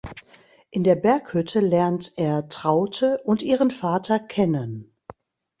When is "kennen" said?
4.17-4.91